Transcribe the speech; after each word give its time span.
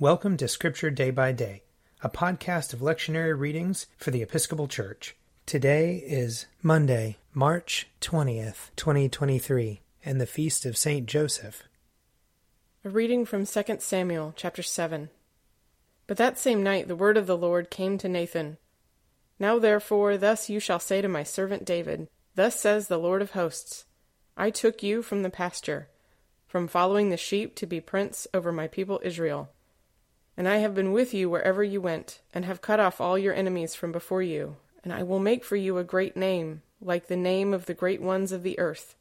Welcome 0.00 0.36
to 0.36 0.46
Scripture 0.46 0.90
Day 0.90 1.10
by 1.10 1.32
Day, 1.32 1.64
a 2.02 2.08
podcast 2.08 2.72
of 2.72 2.78
lectionary 2.78 3.36
readings 3.36 3.88
for 3.96 4.12
the 4.12 4.22
Episcopal 4.22 4.68
Church. 4.68 5.16
Today 5.44 5.96
is 6.06 6.46
Monday, 6.62 7.16
March 7.34 7.88
20th, 8.00 8.70
2023, 8.76 9.80
and 10.04 10.20
the 10.20 10.26
feast 10.26 10.64
of 10.64 10.76
St. 10.76 11.04
Joseph. 11.08 11.64
A 12.84 12.88
reading 12.88 13.26
from 13.26 13.44
2 13.44 13.62
Samuel 13.80 14.34
chapter 14.36 14.62
7. 14.62 15.10
But 16.06 16.16
that 16.16 16.38
same 16.38 16.62
night 16.62 16.86
the 16.86 16.94
word 16.94 17.16
of 17.16 17.26
the 17.26 17.36
Lord 17.36 17.68
came 17.68 17.98
to 17.98 18.08
Nathan. 18.08 18.58
Now 19.40 19.58
therefore 19.58 20.16
thus 20.16 20.48
you 20.48 20.60
shall 20.60 20.78
say 20.78 21.02
to 21.02 21.08
my 21.08 21.24
servant 21.24 21.64
David, 21.64 22.06
Thus 22.36 22.54
says 22.54 22.86
the 22.86 22.98
Lord 22.98 23.20
of 23.20 23.32
hosts, 23.32 23.84
I 24.36 24.50
took 24.50 24.80
you 24.80 25.02
from 25.02 25.24
the 25.24 25.28
pasture, 25.28 25.88
from 26.46 26.68
following 26.68 27.10
the 27.10 27.16
sheep 27.16 27.56
to 27.56 27.66
be 27.66 27.80
prince 27.80 28.28
over 28.32 28.52
my 28.52 28.68
people 28.68 29.00
Israel. 29.02 29.50
And 30.38 30.48
I 30.48 30.58
have 30.58 30.72
been 30.72 30.92
with 30.92 31.12
you 31.12 31.28
wherever 31.28 31.64
you 31.64 31.80
went, 31.80 32.20
and 32.32 32.44
have 32.44 32.62
cut 32.62 32.78
off 32.78 33.00
all 33.00 33.18
your 33.18 33.34
enemies 33.34 33.74
from 33.74 33.90
before 33.90 34.22
you, 34.22 34.54
and 34.84 34.92
I 34.92 35.02
will 35.02 35.18
make 35.18 35.44
for 35.44 35.56
you 35.56 35.78
a 35.78 35.82
great 35.82 36.16
name, 36.16 36.62
like 36.80 37.08
the 37.08 37.16
name 37.16 37.52
of 37.52 37.66
the 37.66 37.74
great 37.74 38.00
ones 38.00 38.30
of 38.30 38.44
the 38.44 38.56
earth. 38.56 38.94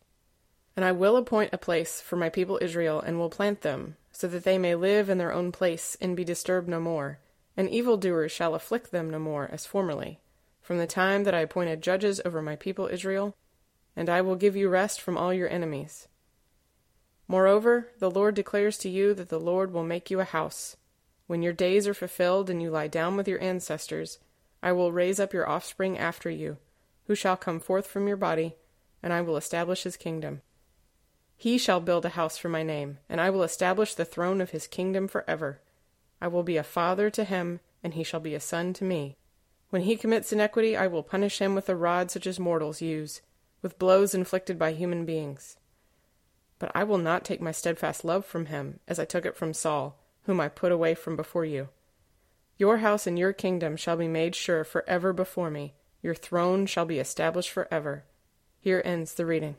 And 0.76 0.84
I 0.84 0.92
will 0.94 1.16
appoint 1.16 1.54
a 1.54 1.60
place 1.60 2.02
for 2.02 2.16
my 2.16 2.30
people 2.30 2.58
Israel, 2.60 3.00
and 3.00 3.20
will 3.20 3.30
plant 3.30 3.62
them, 3.62 3.98
so 4.12 4.28
that 4.30 4.46
they 4.46 4.58
may 4.58 4.74
live 4.74 5.12
in 5.12 5.20
their 5.20 5.32
own 5.32 5.52
place, 5.52 5.96
and 6.02 6.18
be 6.18 6.24
disturbed 6.24 6.68
no 6.68 6.80
more. 6.80 7.20
And 7.56 7.70
evildoers 7.70 8.32
shall 8.32 8.56
afflict 8.56 8.90
them 8.90 9.12
no 9.12 9.20
more, 9.20 9.48
as 9.52 9.64
formerly, 9.64 10.20
from 10.64 10.80
the 10.80 10.88
time 10.88 11.24
that 11.24 11.36
I 11.36 11.42
appointed 11.42 11.84
judges 11.84 12.20
over 12.26 12.42
my 12.42 12.56
people 12.56 12.88
Israel, 12.88 13.36
and 13.96 14.10
I 14.10 14.22
will 14.22 14.38
give 14.38 14.56
you 14.56 14.70
rest 14.70 15.00
from 15.00 15.20
all 15.20 15.32
your 15.32 15.50
enemies. 15.52 16.08
Moreover, 17.28 17.90
the 18.00 18.10
Lord 18.10 18.34
declares 18.34 18.80
to 18.80 18.90
you 18.90 19.14
that 19.14 19.30
the 19.30 19.40
Lord 19.40 19.72
will 19.72 19.84
make 19.84 20.10
you 20.10 20.20
a 20.20 20.24
house 20.24 20.78
when 21.28 21.42
your 21.42 21.54
days 21.54 21.88
are 21.88 21.94
fulfilled 21.94 22.50
and 22.50 22.62
you 22.62 22.70
lie 22.70 22.88
down 22.88 23.18
with 23.18 23.28
your 23.28 23.42
ancestors, 23.42 24.20
I 24.64 24.72
will 24.72 24.92
raise 24.92 25.20
up 25.20 25.34
your 25.34 25.48
offspring 25.48 25.98
after 25.98 26.30
you, 26.30 26.58
who 27.06 27.16
shall 27.16 27.38
come 27.38 27.60
forth 27.60 27.86
from 27.86 28.08
your 28.08 28.18
body, 28.18 28.56
and 29.04 29.14
I 29.14 29.22
will 29.22 29.38
establish 29.38 29.84
his 29.84 29.98
kingdom. 29.98 30.42
He 31.36 31.58
shall 31.58 31.82
build 31.82 32.06
a 32.06 32.10
house 32.10 32.38
for 32.38 32.50
my 32.50 32.64
name, 32.64 32.98
and 33.10 33.22
I 33.22 33.30
will 33.30 33.44
establish 33.44 33.94
the 33.94 34.06
throne 34.06 34.42
of 34.42 34.50
his 34.52 34.68
kingdom 34.68 35.08
forever. 35.08 35.62
I 36.20 36.28
will 36.28 36.44
be 36.44 36.58
a 36.58 36.64
father 36.64 37.10
to 37.12 37.24
him, 37.24 37.60
and 37.84 37.94
he 37.94 38.04
shall 38.04 38.20
be 38.20 38.34
a 38.34 38.40
son 38.40 38.74
to 38.74 38.84
me. 38.84 39.18
When 39.70 39.84
he 39.84 39.98
commits 39.98 40.32
iniquity, 40.32 40.76
I 40.76 40.88
will 40.88 41.04
punish 41.04 41.40
him 41.40 41.54
with 41.54 41.70
a 41.70 41.76
rod 41.76 42.10
such 42.10 42.26
as 42.26 42.40
mortals 42.40 42.82
use, 42.82 43.22
with 43.62 43.78
blows 43.78 44.16
inflicted 44.16 44.58
by 44.58 44.72
human 44.72 45.06
beings. 45.06 45.58
But 46.58 46.72
I 46.74 46.86
will 46.86 46.98
not 46.98 47.26
take 47.26 47.42
my 47.42 47.52
steadfast 47.52 48.06
love 48.06 48.26
from 48.26 48.48
him, 48.48 48.80
as 48.88 48.98
I 48.98 49.06
took 49.06 49.26
it 49.26 49.36
from 49.36 49.54
Saul 49.54 50.00
whom 50.28 50.40
I 50.40 50.50
put 50.50 50.72
away 50.72 50.94
from 50.94 51.16
before 51.16 51.46
you. 51.46 51.70
Your 52.58 52.78
house 52.78 53.08
and 53.08 53.18
your 53.18 53.34
kingdom 53.34 53.78
shall 53.78 53.96
be 53.96 54.08
made 54.08 54.36
sure 54.36 54.64
forever 54.64 55.14
before 55.14 55.50
me. 55.50 55.74
Your 56.02 56.14
throne 56.14 56.66
shall 56.66 56.86
be 56.86 57.00
established 57.00 57.50
forever. 57.50 58.04
Here 58.60 58.82
ends 58.84 59.14
the 59.14 59.26
reading. 59.26 59.56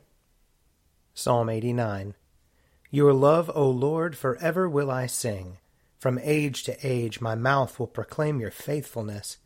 Psalm 1.13 1.49
89 1.49 2.13
Your 2.91 3.13
love, 3.13 3.51
O 3.55 3.69
Lord, 3.69 4.15
forever 4.15 4.69
will 4.69 4.91
I 4.91 5.07
sing. 5.07 5.57
From 5.97 6.19
age 6.21 6.63
to 6.63 6.77
age 6.83 7.19
my 7.19 7.35
mouth 7.35 7.79
will 7.79 7.87
proclaim 7.87 8.39
your 8.39 8.51
faithfulness. 8.51 9.37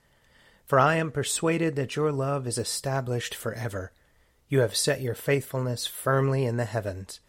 For 0.65 0.77
I 0.77 0.95
am 0.95 1.09
persuaded 1.09 1.75
that 1.77 1.95
your 1.95 2.11
love 2.11 2.45
is 2.45 2.57
established 2.57 3.33
forever. 3.33 3.91
You 4.49 4.59
have 4.59 4.75
set 4.75 5.01
your 5.01 5.15
faithfulness 5.15 5.87
firmly 5.87 6.45
in 6.45 6.57
the 6.57 6.65
heavens. 6.65 7.21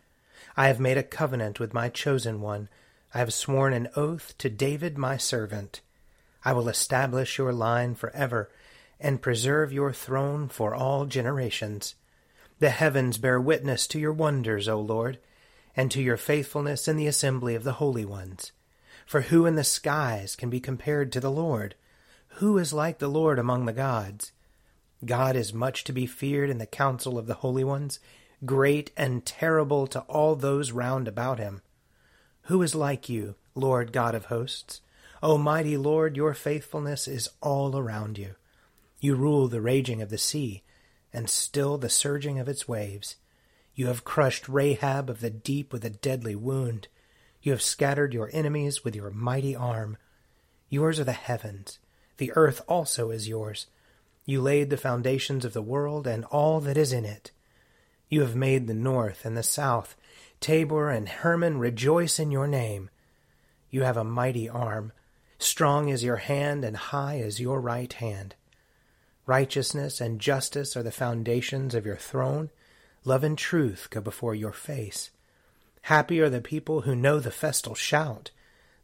I 0.57 0.67
have 0.67 0.81
made 0.81 0.99
a 0.99 1.03
covenant 1.03 1.61
with 1.61 1.73
my 1.73 1.89
chosen 1.89 2.41
one 2.41 2.69
I 3.15 3.19
have 3.19 3.33
sworn 3.33 3.73
an 3.73 3.89
oath 3.95 4.35
to 4.39 4.51
David 4.51 4.99
my 4.99 5.17
servant. 5.17 5.81
I 6.45 6.53
will 6.53 6.69
establish 6.69 7.39
your 7.39 7.53
line 7.53 7.95
forever 7.95 8.51
and 8.99 9.23
preserve 9.23 9.73
your 9.73 9.93
throne 9.93 10.49
for 10.49 10.75
all 10.75 11.07
generations. 11.07 11.95
The 12.59 12.71
heavens 12.71 13.19
bear 13.19 13.41
witness 13.41 13.87
to 13.89 14.01
your 14.01 14.13
wonders, 14.13 14.69
O 14.69 14.81
Lord, 14.81 15.21
and 15.77 15.93
to 15.93 16.03
your 16.03 16.17
faithfulness 16.17 16.89
in 16.89 16.97
the 16.97 17.07
assembly 17.07 17.55
of 17.55 17.63
the 17.63 17.75
holy 17.75 18.05
ones. 18.05 18.51
For 19.07 19.23
who 19.23 19.47
in 19.47 19.55
the 19.55 19.63
skies 19.63 20.35
can 20.35 20.51
be 20.51 20.59
compared 20.59 21.13
to 21.13 21.21
the 21.21 21.31
Lord? 21.31 21.77
Who 22.39 22.59
is 22.59 22.73
like 22.73 22.99
the 22.99 23.09
Lord 23.09 23.39
among 23.39 23.67
the 23.67 23.73
gods? 23.73 24.33
God 25.05 25.37
is 25.37 25.55
much 25.55 25.85
to 25.85 25.93
be 25.93 26.07
feared 26.07 26.51
in 26.51 26.59
the 26.59 26.67
council 26.67 27.17
of 27.17 27.27
the 27.27 27.35
holy 27.35 27.63
ones, 27.63 28.01
great 28.45 28.91
and 28.97 29.25
terrible 29.25 29.87
to 29.89 30.01
all 30.01 30.35
those 30.35 30.73
round 30.73 31.07
about 31.07 31.39
him. 31.39 31.63
Who 32.49 32.61
is 32.61 32.75
like 32.75 33.09
you, 33.09 33.37
Lord 33.55 33.93
God 33.93 34.15
of 34.15 34.27
hosts? 34.27 34.83
O 35.23 35.39
mighty 35.39 35.79
Lord, 35.79 36.17
your 36.17 36.35
faithfulness 36.35 37.09
is 37.09 37.31
all 37.41 37.79
around 37.79 38.19
you. 38.19 38.35
You 39.01 39.15
rule 39.15 39.49
the 39.49 39.63
raging 39.63 40.03
of 40.03 40.11
the 40.11 40.19
sea, 40.19 40.63
and 41.11 41.31
still 41.31 41.79
the 41.79 41.89
surging 41.89 42.39
of 42.39 42.49
its 42.49 42.69
waves. 42.69 43.17
You 43.75 43.87
have 43.87 44.05
crushed 44.05 44.47
Rahab 44.47 45.09
of 45.09 45.21
the 45.21 45.31
deep 45.31 45.73
with 45.73 45.87
a 45.87 45.91
deadly 45.91 46.35
wound. 46.35 46.89
You 47.43 47.53
have 47.53 47.63
scattered 47.63 48.13
your 48.13 48.29
enemies 48.33 48.85
with 48.85 48.95
your 48.95 49.11
mighty 49.11 49.57
arm. 49.57 49.97
Yours 50.69 51.01
are 51.01 51.05
the 51.05 51.13
heavens. 51.13 51.79
The 52.19 52.33
earth 52.37 52.61
also 52.69 53.11
is 53.11 53.27
yours. 53.27 53.67
You 54.27 54.43
laid 54.43 54.69
the 54.69 54.77
foundations 54.77 55.47
of 55.47 55.55
the 55.55 55.63
world 55.63 56.07
and 56.07 56.25
all 56.27 56.61
that 56.61 56.77
is 56.77 56.93
in 56.93 57.07
it. 57.07 57.31
You 58.09 58.21
have 58.21 58.37
made 58.37 58.67
the 58.67 58.75
north 58.75 59.25
and 59.25 59.37
the 59.37 59.43
south 59.43 59.97
Tabor 60.45 60.91
and 60.91 61.09
Hermon 61.09 61.57
rejoice 61.57 62.19
in 62.19 62.31
your 62.31 62.47
name. 62.47 62.91
You 63.71 63.83
have 63.85 63.97
a 63.97 64.05
mighty 64.05 64.47
arm. 64.47 64.93
Strong 65.39 65.89
is 65.89 66.05
your 66.05 66.17
hand, 66.17 66.67
and 66.67 66.77
high 66.77 67.15
is 67.15 67.41
your 67.41 67.63
right 67.63 67.91
hand. 67.91 68.35
Righteousness 69.25 70.03
and 70.03 70.21
justice 70.21 70.77
are 70.77 70.83
the 70.83 70.93
foundations 70.93 71.75
of 71.75 71.87
your 71.87 71.97
throne. 71.97 72.51
Love 73.05 73.25
and 73.25 73.39
truth 73.39 73.89
go 73.89 74.03
before 74.03 74.35
your 74.35 74.53
face. 74.53 75.11
Happy 75.81 76.21
are 76.21 76.29
the 76.29 76.43
people 76.43 76.83
who 76.83 76.95
know 76.95 77.21
the 77.21 77.31
festal 77.31 77.75
shout. 77.75 78.31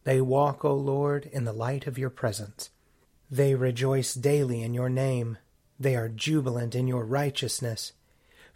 They 0.05 0.23
walk, 0.23 0.65
O 0.65 0.75
Lord, 0.75 1.29
in 1.31 1.45
the 1.45 1.53
light 1.53 1.87
of 1.87 1.99
your 1.99 2.09
presence. 2.09 2.71
They 3.31 3.55
rejoice 3.55 4.15
daily 4.15 4.63
in 4.63 4.73
your 4.73 4.89
name. 4.89 5.37
They 5.79 5.95
are 5.95 6.09
jubilant 6.09 6.75
in 6.75 6.89
your 6.89 7.05
righteousness. 7.05 7.93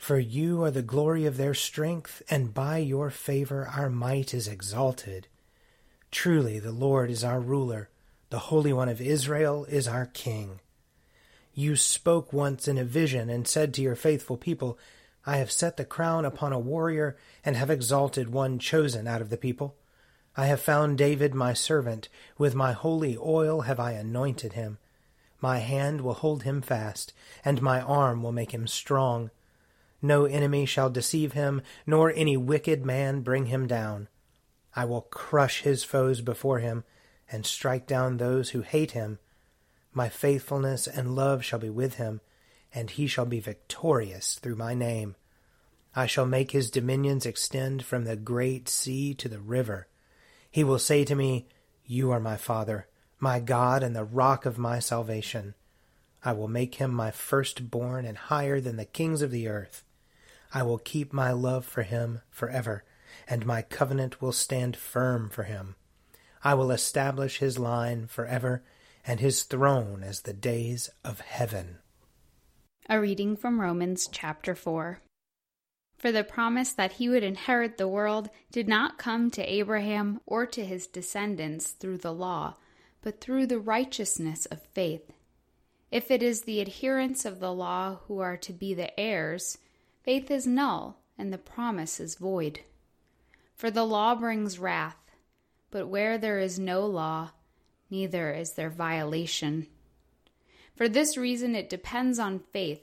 For 0.05 0.19
you 0.19 0.63
are 0.65 0.71
the 0.71 0.83
glory 0.83 1.25
of 1.25 1.39
their 1.39 1.55
strength, 1.55 2.21
and 2.29 2.53
by 2.53 2.77
your 2.77 3.09
favor 3.09 3.67
our 3.67 3.89
might 3.89 4.35
is 4.35 4.47
exalted. 4.47 5.29
Truly 6.11 6.59
the 6.59 6.73
Lord 6.73 7.11
is 7.11 7.25
our 7.25 7.41
ruler, 7.41 7.89
the 8.29 8.51
Holy 8.51 8.71
One 8.71 8.91
of 8.91 9.01
Israel 9.01 9.65
is 9.65 9.89
our 9.89 10.05
King. 10.05 10.61
You 11.55 11.75
spoke 11.75 12.35
once 12.35 12.69
in 12.69 12.77
a 12.77 12.85
vision 12.85 13.31
and 13.31 13.49
said 13.49 13.73
to 13.73 13.81
your 13.81 13.97
faithful 13.97 14.37
people, 14.37 14.79
I 15.25 15.39
have 15.39 15.51
set 15.51 15.79
the 15.79 15.87
crown 15.87 16.27
upon 16.27 16.53
a 16.53 16.59
warrior, 16.59 17.17
and 17.43 17.57
have 17.57 17.71
exalted 17.71 18.29
one 18.31 18.59
chosen 18.59 19.09
out 19.09 19.23
of 19.23 19.31
the 19.31 19.39
people. 19.39 19.75
I 20.37 20.49
have 20.49 20.61
found 20.61 20.99
David 20.99 21.35
my 21.35 21.55
servant, 21.55 22.11
with 22.37 22.55
my 22.55 22.73
holy 22.73 23.17
oil 23.17 23.63
have 23.63 23.81
I 23.81 23.93
anointed 23.93 24.53
him. 24.53 24.77
My 25.41 25.61
hand 25.61 26.03
will 26.03 26.13
hold 26.13 26.43
him 26.43 26.61
fast, 26.61 27.15
and 27.43 27.63
my 27.63 27.81
arm 27.81 28.23
will 28.23 28.33
make 28.33 28.53
him 28.53 28.67
strong. 28.67 29.31
No 30.05 30.27
enemy 30.27 30.67
shall 30.67 30.91
deceive 30.91 31.33
him, 31.33 31.63
nor 31.87 32.13
any 32.13 32.37
wicked 32.37 32.85
man 32.85 33.23
bring 33.23 33.47
him 33.47 33.67
down. 33.67 34.09
I 34.77 34.85
will 34.85 35.01
crush 35.01 35.63
his 35.63 35.83
foes 35.83 36.21
before 36.21 36.59
him, 36.59 36.85
and 37.33 37.47
strike 37.47 37.87
down 37.87 38.19
those 38.19 38.51
who 38.51 38.61
hate 38.61 38.91
him. 38.91 39.19
My 39.95 40.11
faithfulness 40.11 40.87
and 40.87 41.17
love 41.17 41.43
shall 41.43 41.59
be 41.59 41.71
with 41.71 41.95
him, 41.95 42.21
and 42.75 42.91
he 42.91 43.07
shall 43.07 43.25
be 43.25 43.41
victorious 43.41 44.35
through 44.35 44.57
my 44.57 44.75
name. 44.75 45.17
I 45.97 46.05
shall 46.05 46.27
make 46.27 46.51
his 46.51 46.71
dominions 46.71 47.25
extend 47.25 47.83
from 47.83 48.05
the 48.05 48.15
great 48.15 48.69
sea 48.69 49.15
to 49.15 49.29
the 49.31 49.41
river. 49.41 49.89
He 50.51 50.65
will 50.65 50.79
say 50.79 51.07
to 51.07 51.15
me, 51.15 51.49
You 51.87 52.11
are 52.11 52.21
my 52.21 52.37
Father, 52.37 52.89
my 53.19 53.41
God, 53.41 53.83
and 53.83 53.97
the 53.97 54.05
rock 54.05 54.45
of 54.45 54.59
my 54.59 54.81
salvation. 54.81 55.55
I 56.23 56.35
will 56.35 56.49
make 56.49 56.75
him 56.75 56.93
my 56.93 57.11
firstborn 57.11 58.05
and 58.05 58.19
higher 58.19 58.61
than 58.61 58.77
the 58.77 58.85
kings 58.85 59.23
of 59.23 59.31
the 59.31 59.49
earth. 59.49 59.83
I 60.57 60.63
will 60.63 60.79
keep 60.79 61.13
my 61.13 61.33
love 61.33 61.67
for 61.67 61.83
him 61.83 62.21
forever, 62.31 62.85
and 63.27 63.45
my 63.45 63.61
covenant 63.61 64.23
will 64.23 64.31
stand 64.31 64.77
firm 64.77 65.29
for 65.29 65.43
him. 65.43 65.75
I 66.45 66.55
will 66.55 66.71
establish 66.71 67.39
his 67.39 67.59
line 67.59 68.07
forever, 68.07 68.63
and 69.05 69.19
his 69.19 69.43
throne 69.43 70.05
as 70.05 70.21
the 70.21 70.33
days 70.33 70.91
of 71.05 71.21
heaven. 71.21 71.79
A 72.89 73.01
reading 73.01 73.37
from 73.37 73.61
Romans 73.61 74.09
chapter 74.13 74.55
4. 74.55 75.01
For 75.99 76.13
the 76.13 76.23
promise 76.23 76.73
that 76.73 76.93
he 76.93 77.09
would 77.09 77.25
inherit 77.25 77.77
the 77.77 77.89
world 77.89 78.31
did 78.53 78.69
not 78.69 78.97
come 78.97 79.33
to 79.33 79.53
Abraham 79.53 80.21
or 80.25 80.47
to 80.47 80.65
his 80.65 80.87
descendants 80.87 81.73
through 81.73 81.99
the 81.99 82.15
law, 82.15 82.55
but 83.03 83.21
through 83.21 83.47
the 83.49 83.59
righteousness 83.59 84.47
of 84.47 84.63
faith. 84.73 85.11
If 85.91 86.13
it 86.13 86.23
is 86.23 86.43
the 86.43 86.61
adherents 86.61 87.25
of 87.25 87.41
the 87.41 87.53
law 87.53 88.01
who 88.07 88.21
are 88.21 88.37
to 88.37 88.53
be 88.53 88.73
the 88.75 88.99
heirs, 89.01 89.59
faith 90.05 90.31
is 90.31 90.47
null 90.47 91.01
and 91.19 91.33
the 91.33 91.39
promise 91.39 91.99
is 91.99 92.15
void. 92.15 92.61
For 93.55 93.71
the 93.71 93.85
law 93.85 94.15
brings 94.15 94.59
wrath, 94.59 94.99
but 95.71 95.89
where 95.89 96.19
there 96.19 96.39
is 96.39 96.59
no 96.59 96.87
law, 96.87 97.31
neither 97.91 98.33
is 98.33 98.53
there 98.53 98.71
violation. 98.71 99.67
For 100.77 100.89
this 100.89 101.17
reason, 101.17 101.55
it 101.55 101.71
depends 101.71 102.19
on 102.19 102.43
faith, 102.53 102.83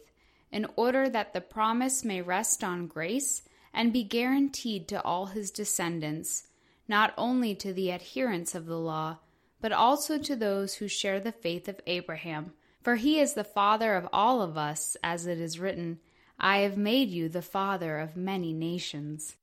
in 0.51 0.65
order 0.75 1.09
that 1.09 1.33
the 1.33 1.41
promise 1.41 2.03
may 2.03 2.21
rest 2.21 2.63
on 2.63 2.87
grace 2.87 3.43
and 3.73 3.93
be 3.93 4.03
guaranteed 4.03 4.87
to 4.87 5.01
all 5.03 5.27
his 5.27 5.51
descendants, 5.51 6.47
not 6.87 7.13
only 7.17 7.53
to 7.55 7.73
the 7.73 7.91
adherents 7.91 8.55
of 8.55 8.65
the 8.65 8.79
law, 8.79 9.17
but 9.61 9.71
also 9.71 10.17
to 10.17 10.35
those 10.35 10.75
who 10.75 10.87
share 10.87 11.19
the 11.19 11.31
faith 11.31 11.67
of 11.67 11.79
Abraham. 11.85 12.53
For 12.81 12.95
he 12.95 13.19
is 13.19 13.33
the 13.33 13.43
father 13.43 13.95
of 13.95 14.07
all 14.11 14.41
of 14.41 14.57
us, 14.57 14.97
as 15.03 15.27
it 15.27 15.39
is 15.39 15.59
written, 15.59 15.99
I 16.43 16.61
have 16.61 16.75
made 16.75 17.09
you 17.11 17.29
the 17.29 17.43
father 17.43 17.99
of 17.99 18.17
many 18.17 18.51
nations 18.51 19.37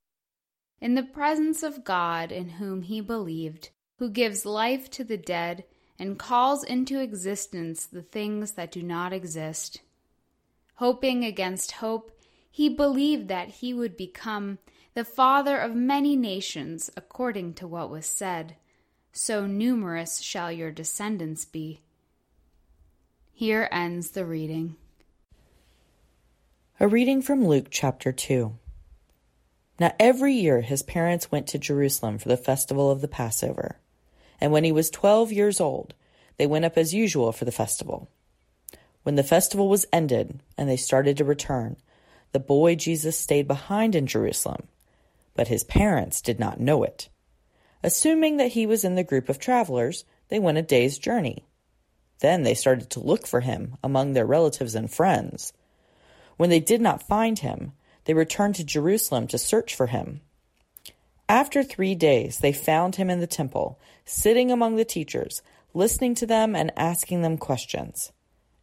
in 0.80 0.94
the 0.94 1.02
presence 1.02 1.62
of 1.62 1.84
God 1.84 2.32
in 2.32 2.50
whom 2.50 2.82
he 2.82 3.00
believed, 3.00 3.70
who 3.98 4.10
gives 4.10 4.44
life 4.44 4.90
to 4.90 5.04
the 5.04 5.16
dead 5.16 5.64
and 5.98 6.18
calls 6.18 6.64
into 6.64 7.00
existence 7.00 7.86
the 7.86 8.02
things 8.02 8.52
that 8.52 8.72
do 8.72 8.82
not 8.82 9.12
exist. 9.12 9.80
Hoping 10.74 11.24
against 11.24 11.72
hope, 11.72 12.12
he 12.50 12.68
believed 12.68 13.28
that 13.28 13.48
he 13.48 13.72
would 13.72 13.96
become 13.96 14.58
the 14.94 15.04
father 15.04 15.58
of 15.58 15.76
many 15.76 16.16
nations, 16.16 16.90
according 16.96 17.54
to 17.54 17.68
what 17.68 17.90
was 17.90 18.06
said, 18.06 18.56
So 19.12 19.46
numerous 19.46 20.20
shall 20.20 20.50
your 20.50 20.72
descendants 20.72 21.44
be. 21.44 21.82
Here 23.32 23.68
ends 23.70 24.10
the 24.10 24.24
reading. 24.24 24.76
A 26.80 26.86
reading 26.86 27.22
from 27.22 27.44
Luke 27.44 27.66
chapter 27.72 28.12
2. 28.12 28.56
Now 29.80 29.92
every 29.98 30.34
year 30.34 30.60
his 30.60 30.84
parents 30.84 31.28
went 31.28 31.48
to 31.48 31.58
Jerusalem 31.58 32.19
for 32.19 32.28
the 32.28 32.36
festival 32.36 32.88
of 32.88 33.00
the 33.00 33.08
Passover. 33.08 33.80
And 34.40 34.52
when 34.52 34.62
he 34.62 34.70
was 34.70 34.88
twelve 34.88 35.32
years 35.32 35.60
old, 35.60 35.94
they 36.36 36.46
went 36.46 36.64
up 36.64 36.78
as 36.78 36.94
usual 36.94 37.32
for 37.32 37.44
the 37.44 37.50
festival. 37.50 38.08
When 39.02 39.16
the 39.16 39.25
festival 39.25 39.69
was 39.69 39.86
ended 39.92 40.38
and 40.56 40.69
they 40.69 40.76
started 40.76 41.16
to 41.16 41.25
return, 41.25 41.78
the 42.30 42.38
boy 42.38 42.76
Jesus 42.76 43.19
stayed 43.19 43.48
behind 43.48 43.96
in 43.96 44.06
Jerusalem, 44.06 44.69
but 45.34 45.48
his 45.48 45.64
parents 45.64 46.20
did 46.20 46.38
not 46.38 46.60
know 46.60 46.84
it. 46.84 47.08
Assuming 47.82 48.36
that 48.36 48.52
he 48.52 48.66
was 48.66 48.84
in 48.84 48.94
the 48.94 49.02
group 49.02 49.28
of 49.28 49.40
travelers, 49.40 50.04
they 50.28 50.38
went 50.38 50.58
a 50.58 50.62
day's 50.62 50.96
journey. 50.96 51.44
Then 52.20 52.44
they 52.44 52.54
started 52.54 52.88
to 52.90 53.00
look 53.00 53.26
for 53.26 53.40
him 53.40 53.76
among 53.82 54.12
their 54.12 54.26
relatives 54.26 54.76
and 54.76 54.88
friends. 54.88 55.52
When 56.38 56.49
they 56.49 56.61
did 56.61 56.81
not 56.81 57.02
find 57.02 57.40
him, 57.40 57.73
they 58.05 58.14
returned 58.14 58.55
to 58.55 58.64
Jerusalem 58.64 59.26
to 59.26 59.37
search 59.37 59.75
for 59.75 59.88
him. 59.88 60.23
After 61.29 61.62
three 61.62 61.94
days, 61.94 62.38
they 62.38 62.52
found 62.52 62.96
him 62.96 63.11
in 63.11 63.20
the 63.20 63.26
temple, 63.26 63.79
sitting 64.06 64.50
among 64.50 64.76
the 64.76 64.85
teachers, 64.85 65.43
listening 65.75 66.14
to 66.14 66.26
them 66.26 66.56
and 66.56 66.73
asking 66.75 67.20
them 67.20 67.37
questions. 67.37 68.12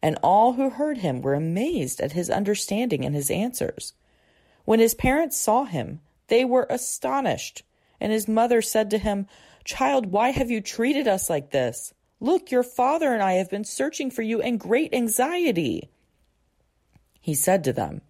And 0.02 0.18
all 0.22 0.54
who 0.54 0.70
heard 0.70 0.98
him 0.98 1.22
were 1.22 1.34
amazed 1.34 2.00
at 2.00 2.12
his 2.12 2.28
understanding 2.30 3.04
and 3.04 3.14
his 3.14 3.30
answers. 3.30 3.92
When 4.64 4.80
his 4.80 4.94
parents 4.94 5.38
saw 5.38 5.64
him, 5.64 6.00
they 6.28 6.44
were 6.44 6.66
astonished. 6.68 7.62
And 8.00 8.10
his 8.10 8.26
mother 8.26 8.62
said 8.62 8.90
to 8.90 8.98
him, 8.98 9.26
Child, 9.64 10.06
why 10.06 10.30
have 10.30 10.50
you 10.50 10.60
treated 10.60 11.06
us 11.06 11.30
like 11.30 11.50
this? 11.50 11.94
Look, 12.20 12.50
your 12.50 12.62
father 12.62 13.12
and 13.12 13.22
I 13.22 13.34
have 13.34 13.50
been 13.50 13.64
searching 13.64 14.10
for 14.10 14.22
you 14.22 14.40
in 14.40 14.56
great 14.56 14.94
anxiety. 14.94 15.90
He 17.26 17.34
said 17.34 17.64
to 17.64 17.72
them, 17.72 18.02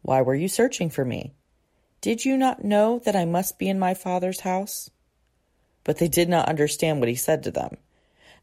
why 0.00 0.22
were 0.22 0.34
you 0.34 0.48
searching 0.48 0.88
for 0.88 1.04
me? 1.04 1.34
Did 2.00 2.24
you 2.24 2.38
not 2.38 2.64
know 2.64 2.98
that 3.00 3.14
I 3.14 3.26
must 3.26 3.58
be 3.58 3.68
in 3.68 3.78
my 3.78 3.92
father's 3.92 4.40
house? 4.40 4.88
But 5.84 5.98
they 5.98 6.08
did 6.08 6.30
not 6.30 6.48
understand 6.48 6.98
what 6.98 7.10
he 7.10 7.14
said 7.14 7.42
to 7.42 7.50
them. 7.50 7.76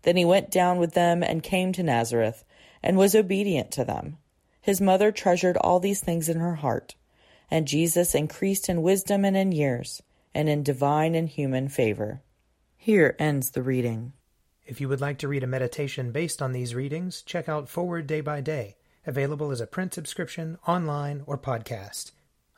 Then 0.04 0.18
he 0.18 0.24
went 0.24 0.52
down 0.52 0.78
with 0.78 0.94
them 0.94 1.24
and 1.24 1.42
came 1.42 1.74
to 1.74 1.82
Nazareth, 1.82 2.44
and 2.84 2.98
was 2.98 3.16
obedient 3.16 3.72
to 3.72 3.84
them. 3.84 4.18
His 4.62 4.80
mother 4.80 5.12
treasured 5.12 5.58
all 5.58 5.80
these 5.80 6.02
things 6.02 6.30
in 6.30 6.38
her 6.38 6.54
heart, 6.54 6.94
and 7.50 7.68
Jesus 7.68 8.14
increased 8.14 8.70
in 8.70 8.84
wisdom 8.84 9.26
and 9.26 9.36
in 9.36 9.52
years, 9.52 10.04
and 10.36 10.48
in 10.48 10.62
divine 10.62 11.16
and 11.16 11.30
human 11.30 11.68
favor. 11.68 12.22
Here 12.78 13.16
ends 13.18 13.50
the 13.50 13.64
reading. 13.64 14.14
If 14.68 14.80
you 14.80 14.88
would 14.88 15.02
like 15.02 15.18
to 15.18 15.28
read 15.28 15.42
a 15.42 15.48
meditation 15.48 16.12
based 16.12 16.44
on 16.44 16.52
these 16.52 16.76
readings, 16.76 17.24
check 17.24 17.50
out 17.50 17.70
Forward 17.70 18.06
Day 18.06 18.22
by 18.22 18.42
Day 18.42 18.76
available 19.06 19.52
as 19.52 19.62
a 19.62 19.68
print 19.68 19.94
subscription, 19.94 20.58
online, 20.68 21.24
or 21.26 21.38
podcast. 21.38 22.12